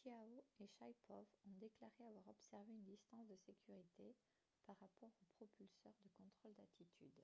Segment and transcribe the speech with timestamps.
[0.00, 4.14] chiao et shaipov ont déclaré avoir observé une distance de sécurité
[4.66, 7.22] par rapport aux propulseurs de contrôle d'attitude